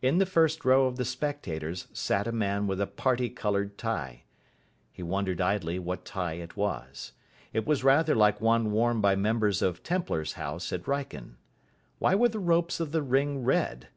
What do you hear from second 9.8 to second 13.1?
Templar's house at Wrykyn. Why were the ropes of the